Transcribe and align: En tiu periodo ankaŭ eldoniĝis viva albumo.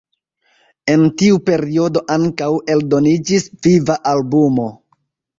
En 0.93 1.01
tiu 1.21 1.35
periodo 1.49 2.01
ankaŭ 2.15 2.47
eldoniĝis 2.75 3.45
viva 3.67 3.99
albumo. 4.13 4.67